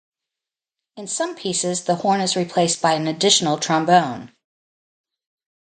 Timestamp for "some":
1.05-1.35